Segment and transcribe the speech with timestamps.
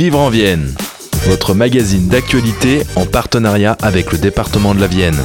[0.00, 0.72] Vivre en Vienne,
[1.26, 5.18] votre magazine d'actualité en partenariat avec le département de la Vienne.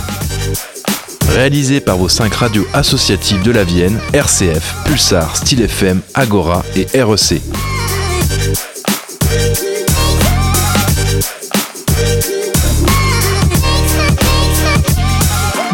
[1.30, 6.88] Réalisé par vos cinq radios associatives de la Vienne, RCF, Pulsar, Style FM, Agora et
[7.02, 7.42] REC.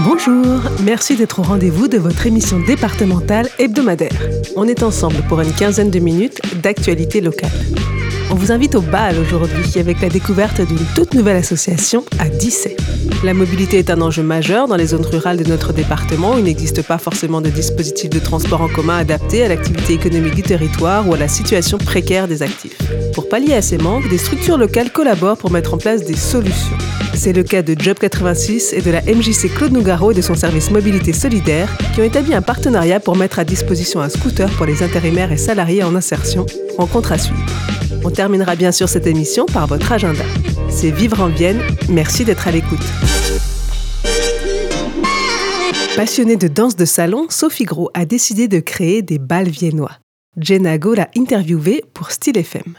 [0.05, 4.11] Bonjour, merci d'être au rendez-vous de votre émission départementale hebdomadaire.
[4.55, 7.49] On est ensemble pour une quinzaine de minutes d'actualité locale.
[8.31, 12.77] On vous invite au bal aujourd'hui avec la découverte d'une toute nouvelle association à Dissay.
[13.25, 16.81] La mobilité est un enjeu majeur dans les zones rurales de notre département il n'existe
[16.81, 21.13] pas forcément de dispositif de transport en commun adapté à l'activité économique du territoire ou
[21.13, 22.77] à la situation précaire des actifs.
[23.13, 26.77] Pour pallier à ces manques, des structures locales collaborent pour mettre en place des solutions.
[27.13, 30.35] C'est le cas de Job 86 et de la MJC Claude Nougaro et de son
[30.35, 34.65] service mobilité solidaire qui ont établi un partenariat pour mettre à disposition un scooter pour
[34.65, 36.45] les intérimaires et salariés en insertion
[36.77, 37.45] en contrat suivre.
[38.03, 40.23] On terminera bien sûr cette émission par votre agenda.
[40.69, 42.79] C'est Vivre en Vienne, merci d'être à l'écoute.
[45.95, 49.91] Passionnée de danse de salon, Sophie Gros a décidé de créer des balles viennois.
[50.37, 52.73] Jenna Go l'a interviewée pour Style FM.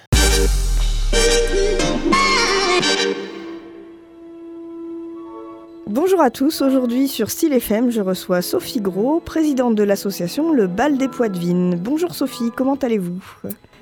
[5.92, 10.66] Bonjour à tous, aujourd'hui sur Style FM, je reçois Sophie Gros, présidente de l'association Le
[10.66, 11.74] Bal des Poitevines.
[11.74, 13.22] Bonjour Sophie, comment allez-vous?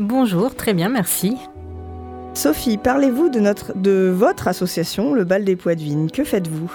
[0.00, 1.36] Bonjour, très bien, merci.
[2.34, 6.11] Sophie, parlez-vous de, notre, de votre association, Le Bal des Poitevines.
[6.11, 6.72] Que faites-vous?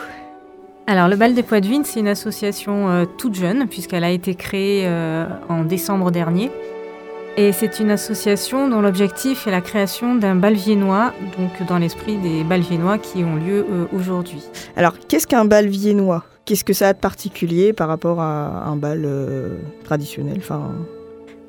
[0.87, 4.83] Alors, le Bal des Poitevines, c'est une association euh, toute jeune, puisqu'elle a été créée
[4.85, 6.49] euh, en décembre dernier.
[7.37, 12.15] Et c'est une association dont l'objectif est la création d'un bal viennois, donc dans l'esprit
[12.15, 14.41] des bals viennois qui ont lieu euh, aujourd'hui.
[14.77, 16.23] Alors, qu'est-ce qu'un bal viennois?
[16.45, 20.37] Qu'est-ce que ça a de particulier par rapport à un bal euh, traditionnel?
[20.37, 20.71] Enfin...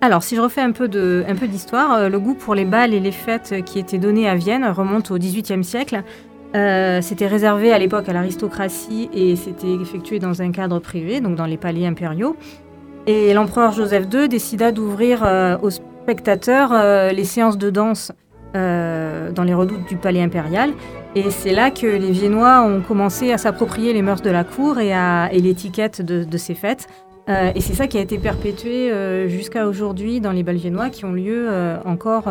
[0.00, 3.12] Alors, si je refais un peu d'histoire, euh, le goût pour les bals et les
[3.12, 6.02] fêtes qui étaient donnés à Vienne remonte au XVIIIe siècle.
[7.02, 11.46] c'était réservé à l'époque à l'aristocratie et c'était effectué dans un cadre privé, donc dans
[11.46, 12.34] les palais impériaux.
[13.06, 18.10] Et l'empereur Joseph II décida d'ouvrir euh, aux spectateurs euh, les séances de danse
[18.56, 20.70] euh, dans les redoutes du palais impérial.
[21.14, 24.80] Et c'est là que les Viennois ont commencé à s'approprier les mœurs de la cour
[24.80, 26.88] et, et l'étiquette de, ces fêtes.
[27.28, 28.92] et c'est ça qui a été perpétué
[29.28, 31.48] jusqu'à aujourd'hui dans les bals viennois qui ont lieu
[31.86, 32.24] encore,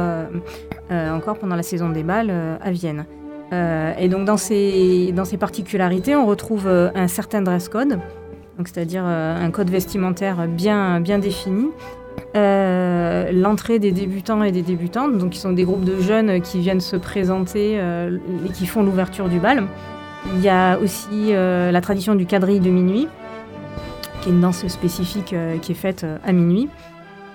[0.92, 2.32] encore pendant la saison des bals
[2.62, 3.06] à Vienne.
[3.52, 7.98] et donc dans ces, dans ces particularités, on retrouve un certain dress code
[8.64, 11.68] c'est-à-dire euh, un code vestimentaire bien, défini.
[12.36, 16.82] Euh, l'entrée des débutants et des débutantes, qui sont des groupes de jeunes qui viennent
[16.82, 19.66] se présenter euh, et qui font l'ouverture du bal.
[20.36, 23.08] Il y a aussi la tradition du quadrille de minuit,
[24.22, 26.68] qui est une danse spécifique qui est faite à minuit.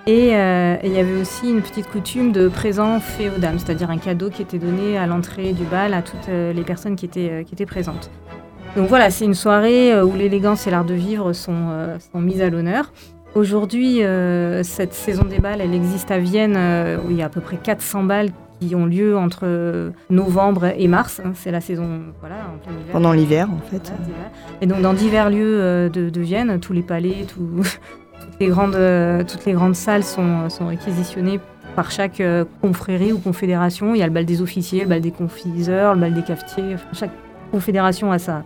[0.07, 3.97] Et, il y avait aussi une petite coutume de présent fait aux dames, c'est-à-dire un
[3.97, 8.11] cadeau qui était donné à l'entrée du bal à toutes les personnes qui étaient présentes.
[8.75, 12.21] Donc voilà, c'est une soirée euh, où l'élégance et l'art de vivre sont, euh, sont
[12.21, 12.93] mis à l'honneur.
[13.35, 16.57] Aujourd'hui, euh, cette saison des balles, elle existe à Vienne,
[17.05, 18.29] où il y a à peu près 400 balles
[18.59, 21.21] qui ont lieu entre novembre et mars.
[21.23, 21.31] Hein.
[21.33, 22.91] c'est la saison voilà, en plein hiver.
[22.91, 23.91] Pendant l'hiver, en fait.
[24.61, 27.65] et donc, dans divers lieux de, Vienne, tous les palais, toutes,
[28.39, 28.77] les grandes,
[29.27, 31.39] toutes les grandes salles sont, sont réquisitionnées
[31.75, 32.21] par chaque
[32.61, 33.95] confrérie ou confédération.
[33.95, 36.75] Il y a le bal des officiers, le bal des confiseurs, le bal des cafetiers.
[36.91, 37.11] chaque
[37.51, 38.43] confédération à, sa,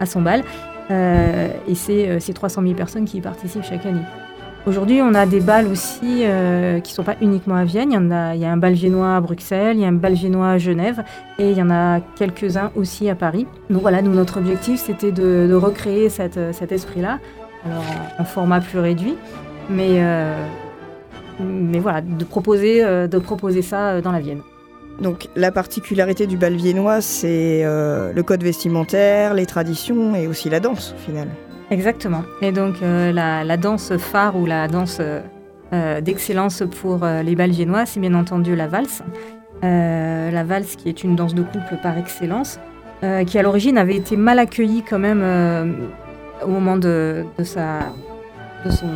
[0.00, 0.42] à son bal.
[0.90, 4.02] Euh, et c'est 300 euh, 000 personnes qui y participent chaque année.
[4.66, 7.90] Aujourd'hui, on a des balles aussi euh, qui ne sont pas uniquement à Vienne.
[7.90, 9.88] Il y, en a, il y a un bal viennois à Bruxelles, il y a
[9.88, 11.04] un bal viennois à Genève
[11.38, 13.46] et il y en a quelques-uns aussi à Paris.
[13.70, 17.18] Donc voilà, nous, notre objectif, c'était de, recréer cette, cet esprit-là,
[17.64, 17.82] alors
[18.18, 19.14] en, format plus réduit,
[19.70, 20.02] mais,
[21.40, 24.42] mais voilà, de proposer, de proposer ça dans la Vienne.
[25.00, 30.50] Donc la particularité du bal viennois, c'est euh, le code vestimentaire, les traditions et aussi
[30.50, 31.28] la danse au final.
[31.70, 32.24] Exactement.
[32.42, 37.86] Et donc euh, la, danse phare ou la danse euh, d'excellence pour les bals viennois,
[37.86, 39.02] c'est bien entendu la valse.
[39.62, 42.58] la valse qui est une danse de couple par excellence,
[43.26, 45.22] qui à l'origine avait été mal accueillie quand même
[46.42, 47.92] au moment de, sa,
[48.68, 48.88] son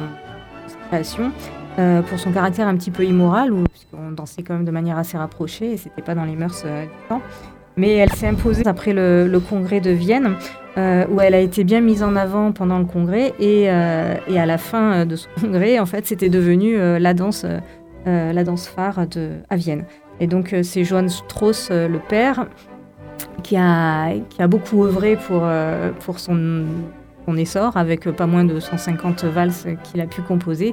[0.88, 1.30] création.
[1.78, 4.98] Euh, pour son caractère un petit peu immoral, où, puisqu'on dansait quand même de manière
[4.98, 7.22] assez rapprochée et c'était pas dans les mœurs euh, du temps.
[7.76, 10.34] Mais elle s'est imposée après le, congrès de Vienne,
[10.76, 14.46] euh, où elle a été bien mise en avant pendant le congrès et, et à
[14.46, 17.46] la fin de ce congrès, en fait, c'était devenu la danse,
[18.04, 19.86] la danse phare de, à Vienne.
[20.20, 22.46] Et donc c'est Johann Strauss, le père,
[23.42, 25.48] qui a, qui a beaucoup œuvré pour,
[26.00, 26.66] pour son,
[27.26, 30.72] son essor, avec pas moins de 150 valses qu'il a pu composer.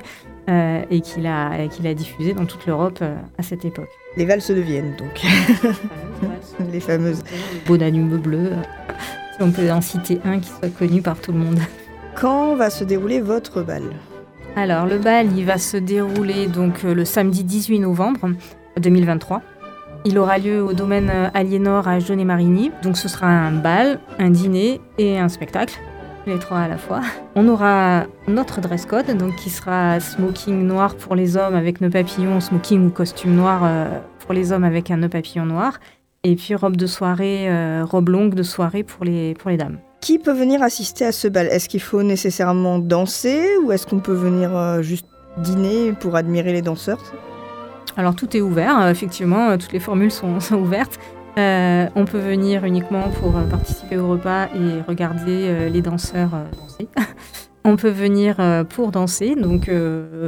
[0.49, 3.89] Euh, et qu'il a, qu'il a diffusé dans toute l'Europe euh, à cette époque.
[4.17, 5.21] Les valses de Vienne, donc.
[6.71, 7.21] les fameuses.
[7.53, 8.53] Le beau Danube bleu,
[9.35, 11.59] si on peut en citer un qui soit connu par tout le monde.
[12.15, 13.83] Quand va se dérouler votre bal?
[14.55, 18.31] Alors, le bal, il va se dérouler donc le samedi 18 novembre
[18.79, 19.43] 2023.
[20.05, 22.71] Il aura lieu au domaine Aliénor à Jaunet-Marigny.
[22.81, 25.79] Donc ce sera un bal, un dîner et un spectacle,
[26.25, 27.01] les trois à la fois.
[27.35, 31.89] On aura notre dress code, donc qui sera smoking noir pour les hommes avec nœud
[31.89, 35.79] papillon, smoking ou costume noir euh, pour les hommes avec un nœud papillon noir.
[36.23, 39.79] Et puis robe de soirée, euh, robe longue de soirée pour les, pour les dames.
[40.01, 41.47] Qui peut venir assister à ce bal?
[41.47, 45.07] Est-ce qu'il faut nécessairement danser ou est-ce qu'on peut venir euh, juste
[45.37, 47.01] dîner pour admirer les danseurs?
[47.97, 50.99] Alors tout est ouvert, effectivement, toutes les formules sont, ouvertes.
[51.39, 56.87] Euh, on peut venir uniquement pour participer au repas et regarder les danseurs danser.
[57.63, 58.37] on peut venir
[58.69, 59.71] pour danser, donc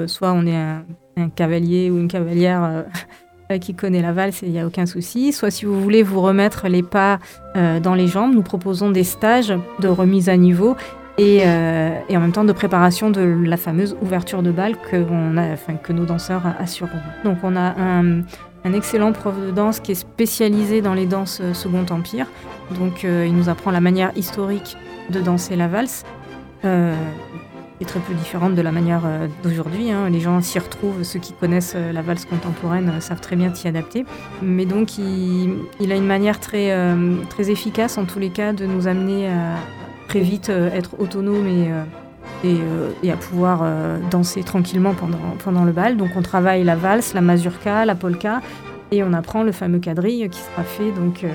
[0.08, 2.86] soit on est un, cavalier ou une cavalière
[3.60, 5.34] qui connaît la valse, il n'y a aucun souci.
[5.34, 7.20] Soit si vous voulez vous remettre les pas
[7.56, 10.78] dans les jambes, nous proposons des stages de remise à niveau
[11.20, 15.54] euh, et, en même temps de préparation de la fameuse ouverture de bal que, a,
[15.54, 16.98] enfin, que nos danseurs assureront.
[17.24, 18.22] Donc on a un,
[18.74, 22.28] excellent prof de danse qui est spécialisé dans les danses euh, Second Empire.
[22.78, 24.78] Donc euh, il nous apprend la manière historique
[25.10, 26.06] de danser la valse.
[26.66, 26.96] Euh,
[27.88, 29.02] très peu différente de la manière
[29.42, 29.90] d'aujourd'hui.
[29.90, 30.08] Hein.
[30.12, 34.06] Les gens s'y retrouvent, ceux qui connaissent la valse contemporaine savent très bien s'y adapter.
[34.44, 36.72] Mais donc il, a une manière très,
[37.32, 39.56] très efficace en tous les cas de nous amener à,
[40.12, 41.72] très vite euh, être autonome et,
[42.44, 43.64] euh, euh, et, à pouvoir
[44.10, 45.98] danser tranquillement pendant, pendant le bal.
[45.98, 48.42] Donc on travaille la valse, la mazurka, la polka
[48.92, 51.26] et on apprend le fameux quadrille qui sera fait donc,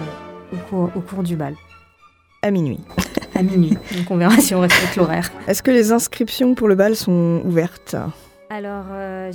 [0.53, 1.55] au, cours, au cours du bal.
[2.43, 2.81] À minuit.
[3.35, 3.71] À minuit.
[3.97, 5.31] Donc on verra si on respecte l'horaire.
[5.49, 7.97] Est-ce que les inscriptions pour le bal sont ouvertes?
[8.49, 8.85] Alors,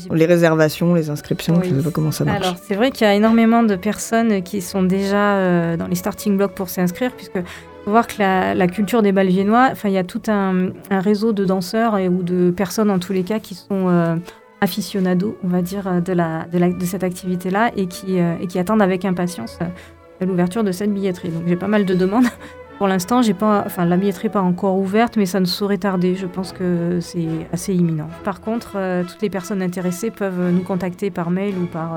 [0.09, 2.45] les réservations, les inscriptions, je ne sais pas comment ça marche.
[2.45, 6.37] Alors, c'est vrai qu'il y a énormément de personnes qui sont déjà dans les starting
[6.37, 7.39] blocks pour s'inscrire, puisque
[7.83, 11.45] faut voir que la, culture des bals viennois, il y a tout un, réseau de
[11.45, 14.15] danseurs et, ou de personnes en tous les cas qui sont euh,
[14.61, 18.83] aficionados, on va dire, de, la, de, cette activité-là et qui, euh, et qui attendent
[18.83, 21.29] avec impatience euh, l'ouverture de cette billetterie.
[21.29, 22.25] Donc j'ai pas mal de demandes.
[22.77, 26.15] Pour l'instant, la billetterie n'est pas encore ouverte, mais ça ne saurait tarder.
[26.15, 28.07] Je pense que c'est assez imminent.
[28.23, 31.91] Par contre, toutes les personnes intéressées peuvent nous contacter par mail ou par,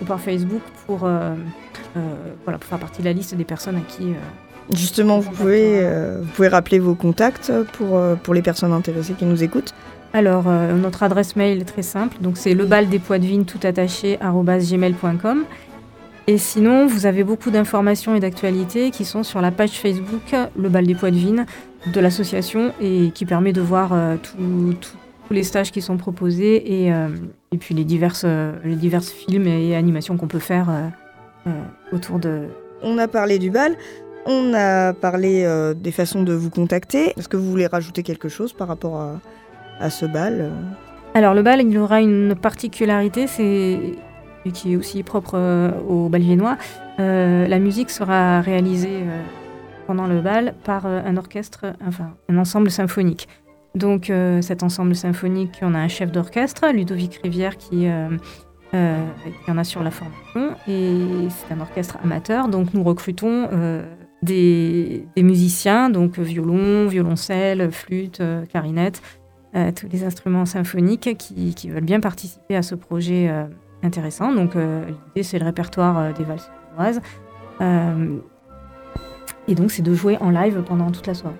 [0.00, 1.36] ou par Facebook pour, voilà,
[2.58, 4.14] pour faire partie de la liste des personnes à qui
[4.72, 9.12] Justement, vous pouvez, euh, vous pouvez rappeler vos contacts pour, euh, pour les personnes intéressées
[9.12, 9.74] qui nous écoutent
[10.14, 13.26] Alors, euh, notre adresse mail est très simple, donc c'est le bal des poids de
[13.26, 15.44] vigne tout attaché gmail.com.
[16.26, 20.70] Et sinon, vous avez beaucoup d'informations et d'actualités qui sont sur la page Facebook Le
[20.70, 21.44] Bal des Poids de
[21.92, 24.74] de l'association et qui permet de voir tous
[25.30, 26.88] les stages qui sont proposés et,
[27.52, 28.24] et puis les diverses,
[28.64, 30.68] les diverses films et animations qu'on peut faire
[31.92, 32.44] autour de...
[32.82, 33.76] On a parlé du bal.
[34.26, 37.12] On a parlé euh, des façons de vous contacter.
[37.18, 39.20] Est-ce que vous voulez rajouter quelque chose par rapport
[39.80, 40.50] à, ce bal euh
[41.14, 43.78] Alors le bal, il aura une particularité, c'est
[44.52, 46.56] qui est aussi propre euh, au bal viennois.
[46.98, 49.04] la musique sera réalisée
[49.86, 53.28] pendant le bal par un orchestre, enfin un ensemble symphonique.
[53.74, 57.88] Donc cet ensemble symphonique, on a un chef d'orchestre, Ludovic Rivière, qui
[58.70, 60.56] qui en a sur la formation.
[60.68, 63.48] Et c'est un orchestre amateur, donc nous recrutons
[64.24, 69.02] des, musiciens, donc violon, violoncelle, flûte, euh, clarinette,
[69.54, 73.44] euh, tous les instruments symphoniques qui, veulent bien participer à ce projet euh,
[73.82, 74.32] intéressant.
[74.32, 77.00] Donc l'idée c'est le répertoire des valses chinoises.
[79.46, 81.36] et donc c'est de jouer en live pendant toute la soirée.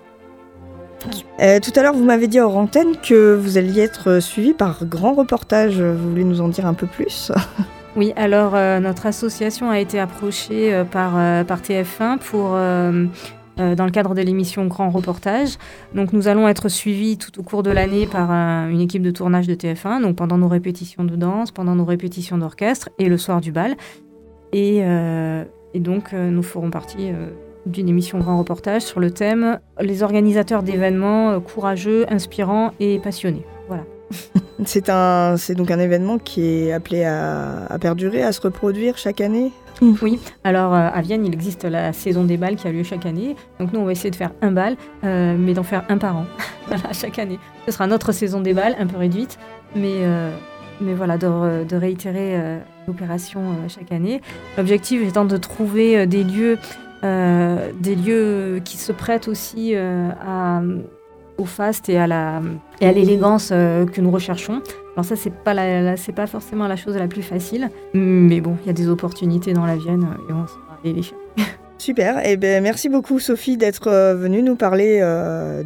[1.61, 5.14] tout à l'heure, vous m'avez dit hors antenne que vous alliez être suivi par grand
[5.14, 5.81] reportage.
[5.81, 7.33] Vous voulez nous en dire un peu plus?
[7.97, 13.85] Oui, alors euh, notre association a été approchée euh, par, euh, par TF1 pour, dans
[13.85, 15.59] le cadre de l'émission Grand Reportage.
[15.95, 19.47] Donc nous allons être suivis tout au cours de l'année par une équipe de tournage
[19.47, 23.41] de TF1, donc pendant nos répétitions de danse, pendant nos répétitions d'orchestre et le soir
[23.41, 23.77] du bal.
[24.53, 24.83] Et
[25.77, 27.13] donc nous ferons partie
[27.65, 33.45] d'une émission Grand Reportage sur le thème Les organisateurs d'événements courageux, inspirants et passionnés.
[34.64, 39.21] C'est un, c'est donc un événement qui est appelé à, perdurer, à se reproduire chaque
[39.21, 39.52] année.
[39.83, 43.04] Oui, alors euh, à Vienne, il existe la saison des balles qui a lieu chaque
[43.04, 43.35] année.
[43.59, 46.16] Donc nous, on va essayer de faire un bal, euh, mais d'en faire un par
[46.16, 46.26] an,
[46.68, 47.38] voilà, chaque année.
[47.66, 49.38] Ce sera notre saison des balles, un peu réduite,
[49.75, 50.30] mais, euh,
[50.80, 54.23] mais voilà, de, de réitérer l'opération chaque année.
[54.56, 56.59] L'objectif étant de trouver des lieux,
[57.02, 60.62] des lieux qui se prêtent aussi à
[61.38, 62.41] au faste et à la
[62.81, 64.62] et à l'élégance que nous recherchons.
[64.95, 68.67] Alors ça, c'est pas c'est pas forcément la chose la plus facile, mais bon, il
[68.67, 70.47] y a des opportunités dans la Vienne et on va
[70.83, 71.19] aller les faire.
[71.79, 75.00] Super, et eh ben, merci beaucoup Sophie d'être venue nous parler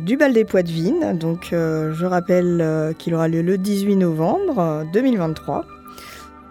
[0.05, 1.17] du bal des poids de Vigne.
[1.17, 5.65] Donc je rappelle qu'il aura lieu le 18 novembre 2023.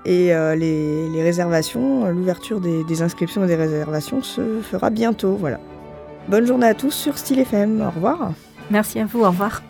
[0.07, 5.35] Et euh, les, réservations, l'ouverture des, inscriptions et des réservations se fera bientôt.
[5.35, 5.59] Voilà.
[6.29, 7.81] Bonne journée à tous sur Style FM.
[7.81, 8.31] Au revoir.
[8.69, 9.21] Merci à vous.
[9.21, 9.61] Au revoir.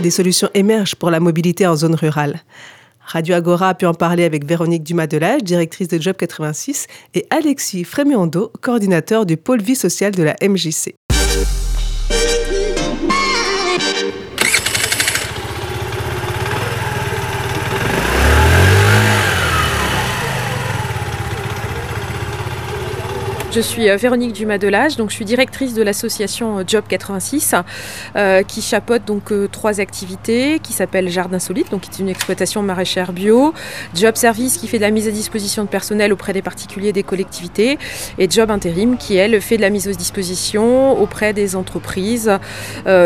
[0.00, 2.40] Des solutions émergent pour la mobilité en zone rurale.
[3.00, 7.84] Radio Agora a pu en parler avec Véronique Dumas-Delage, directrice de Job 86, et Alexis
[7.84, 10.94] Frémiondo, coordinateur du pôle vie sociale de la MJC.
[23.52, 27.56] Je suis euh, Véronique Dumas-Delage, donc je suis directrice de l'association euh, Job 86
[28.14, 32.62] euh, qui chapeaute donc trois activités qui s'appellent Jardin Solide, donc qui est une exploitation
[32.62, 33.52] maraîchère bio,
[33.92, 37.02] Job Service qui fait de la mise à disposition de personnel auprès des particuliers des
[37.02, 37.76] collectivités
[38.18, 42.30] et Job Intérim qui elle fait de la mise à disposition auprès des entreprises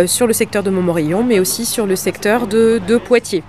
[0.06, 3.42] sur le secteur de Montmorillon mais aussi sur le secteur de Poitiers.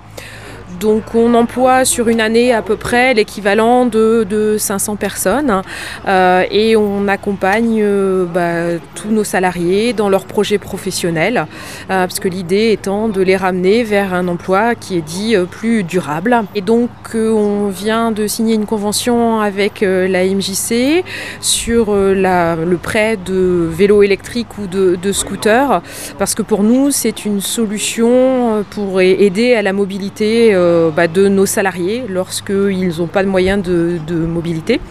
[0.80, 5.62] Donc on emploie sur une année à peu près l'équivalent de, 500 personnes
[6.08, 11.46] euh, et on accompagne euh, bah, tous nos salariés dans leurs projets professionnels
[11.90, 15.84] euh, parce que l'idée étant de les ramener vers un emploi qui est dit plus
[15.84, 16.44] durable.
[16.56, 21.04] Et donc on vient de signer une convention avec la MJC
[21.42, 25.82] sur le prêt de vélos électriques ou de, de scooters
[26.18, 31.28] parce que pour nous c'est une solution pour aider à la mobilité euh, bah, de
[31.28, 34.82] nos salariés lorsqu'ils n'ont pas de moyens de, mobilité.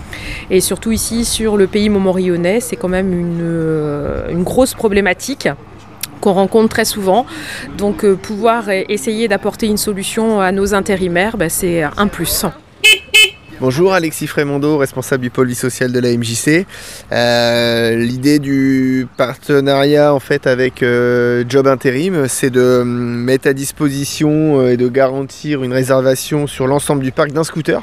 [0.51, 5.49] Et surtout ici sur le pays montmorillonnais, c'est quand même une, euh, grosse problématique
[6.21, 7.27] qu'on rencontre très souvent.
[7.77, 12.47] Donc euh, pouvoir essayer d'apporter une solution à nos intérimaires, bah, c'est un plus.
[13.67, 16.67] Bonjour, Alexis Frémondo, responsable du pôle social de la MJC.
[17.13, 23.55] Euh, l'idée du partenariat en fait avec euh, Job Intérim, c'est de euh, mettre à
[23.55, 27.83] disposition et de garantir une réservation sur l'ensemble du parc d'un scooter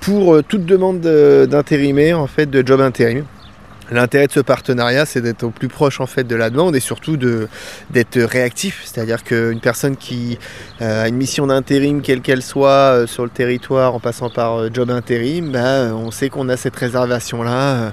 [0.00, 3.24] pour toute demande d'intérimaire en fait de Job Intérim.
[3.90, 6.80] L'intérêt de ce partenariat, c'est d'être au plus proche en fait de la demande et
[6.80, 8.82] surtout d'être réactif.
[8.84, 10.38] C'est-à-dire qu'une personne qui
[10.82, 14.60] euh, a une mission d'intérim, quelle qu'elle soit, euh, sur le territoire en passant par
[14.60, 17.92] euh, job intérim, bah, on sait qu'on a cette réservation-là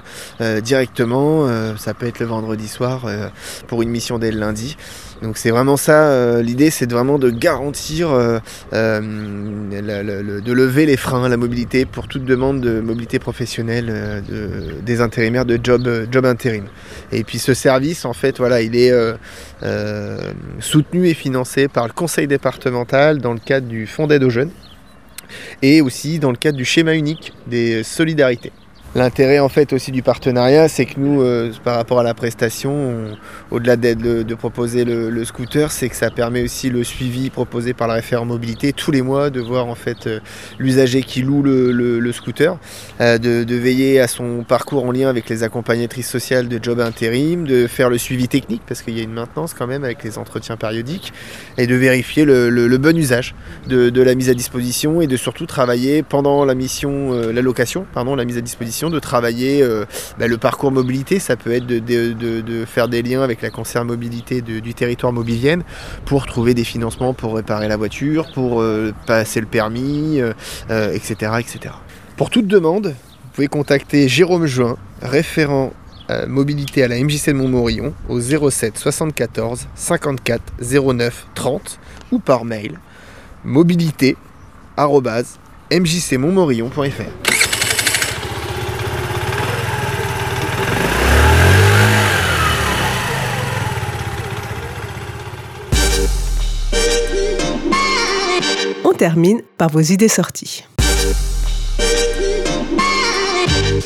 [0.60, 1.48] directement.
[1.76, 3.06] ça peut être le vendredi soir
[3.66, 4.76] pour une mission dès le lundi.
[5.22, 8.10] Donc c'est vraiment ça, l'idée c'est vraiment de garantir,
[8.72, 14.22] de lever les freins à la mobilité pour toute demande de mobilité professionnelle
[14.84, 16.64] des intérimaires de job euh, job intérim.
[17.12, 19.14] Et puis ce service, en fait, voilà, il est euh,
[19.62, 24.30] euh, soutenu et financé par le conseil départemental dans le cadre du fonds d'aide aux
[24.30, 24.50] jeunes
[25.62, 28.52] et aussi dans le cadre du schéma unique des solidarités.
[28.96, 33.14] L'intérêt en fait aussi du partenariat, c'est que nous, euh, par rapport à la prestation,
[33.50, 37.92] au-delà de, proposer le, scooter, c'est que ça permet aussi le suivi proposé par le
[37.92, 40.20] référent mobilité tous les mois, de voir en fait euh,
[40.58, 42.56] l'usager qui loue le, scooter,
[43.02, 47.46] euh, de, veiller à son parcours en lien avec les accompagnatrices sociales de job intérim,
[47.46, 50.16] de faire le suivi technique parce qu'il y a une maintenance quand même avec les
[50.16, 51.12] entretiens périodiques,
[51.58, 53.34] et de vérifier le, bon usage
[53.68, 58.16] de, la mise à disposition et de surtout travailler pendant la mission, la location, pardon,
[58.16, 59.84] la mise à disposition de travailler euh,
[60.18, 61.18] bah, le parcours mobilité.
[61.18, 65.62] Ça peut être de, faire des liens avec la concert mobilité du territoire mobilienne
[66.04, 70.30] pour trouver des financements pour réparer la voiture, pour euh, passer le permis, etc.,
[70.70, 71.74] euh, etc.
[72.16, 75.72] Pour toute demande, vous pouvez contacter Jérôme Juin, référent
[76.28, 81.80] mobilité à la MJC de Montmorillon au 07 74 54 09 30
[82.12, 82.78] ou par mail
[83.44, 84.16] mobilité
[98.96, 100.64] termine par vos idées sorties.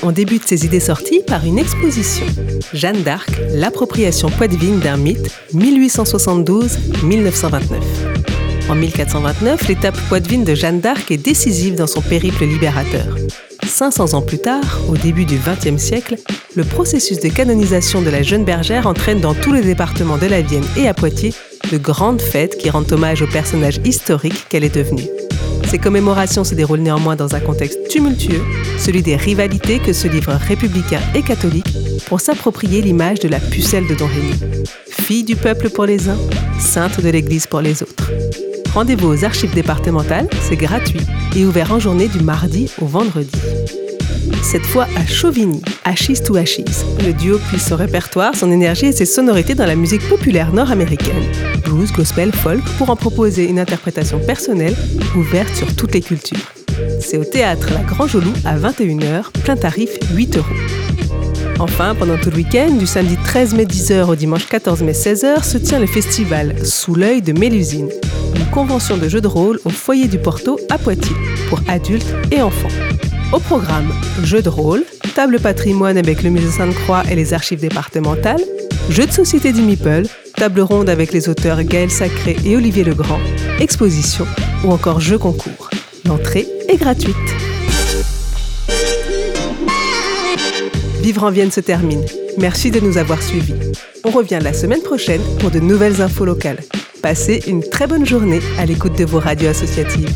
[0.03, 2.25] On débute ces idées sorties par une exposition.
[2.73, 7.61] Jeanne d'Arc, l'appropriation poitevine d'un mythe, 1872-1929.
[8.69, 13.17] En 1429, l'étape poitevine de Jeanne d'Arc est décisive dans son périple libérateur.
[13.71, 16.17] 500 ans plus tard, au début du XXe siècle,
[16.57, 20.43] le processus de canonisation de la jeune bergère entraîne dans tous les départements de la
[20.43, 21.33] Vienne et à Poitiers
[21.71, 25.09] de grandes fêtes qui rendent hommage au personnage historique qu'elle est devenue.
[25.69, 28.43] Ces commémorations se déroulent néanmoins dans un contexte tumultueux,
[28.77, 33.87] celui des rivalités que se livrent républicains et catholiques pour s'approprier l'image de la pucelle
[33.87, 34.09] de Don.
[34.89, 36.19] Fille du peuple pour les uns,
[36.59, 38.11] sainte de l'Église pour les autres.
[38.75, 41.07] Rendez-vous aux archives départementales, c'est gratuit
[41.37, 43.31] et ouvert en journée du mardi au vendredi.
[44.43, 46.65] Cette fois à Chauvigny, Achis to Achis.
[47.05, 51.25] Le duo puise son répertoire, son énergie et ses sonorités dans la musique populaire nord-américaine,
[51.65, 54.75] blues, gospel, folk, pour en proposer une interprétation personnelle
[55.17, 56.53] ouverte sur toutes les cultures.
[57.01, 60.47] C'est au théâtre La Grand Jolou à 21h, plein tarif 8 euros.
[61.59, 65.45] Enfin, pendant tout le week-end, du samedi 13 mai 10h au dimanche 14 mai 16h,
[65.45, 67.91] se tient le festival Sous l'œil de Mélusine,
[68.51, 71.17] convention de jeux de rôle au foyer du Porto à Poitiers,
[71.49, 72.69] pour adultes et enfants.
[73.33, 73.93] Au programme,
[74.23, 78.41] jeux de rôle, table patrimoine avec le musée Sainte-Croix et les archives départementales,
[78.91, 83.21] jeux de société du Meeple, table ronde avec les auteurs Gaël Sacré et Olivier Legrand,
[83.61, 84.27] exposition
[84.65, 85.71] ou encore jeux concours.
[86.07, 87.15] L'entrée est gratuite.
[91.03, 92.05] Vivre en Vienne se termine.
[92.39, 93.55] Merci de nous avoir suivis.
[94.05, 96.61] On revient la semaine prochaine pour de nouvelles infos locales.
[97.03, 100.15] Passez une très bonne journée à l'écoute de vos radios associatives.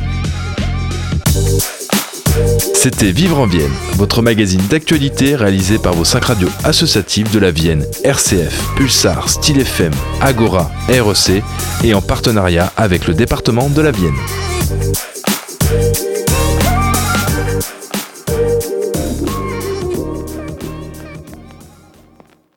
[2.75, 7.50] C'était Vivre en Vienne, votre magazine d'actualité réalisé par vos cinq radios associatives de la
[7.50, 11.43] Vienne, RCF, Pulsar, Style FM, Agora, REC
[11.83, 14.17] et en partenariat avec le département de la Vienne.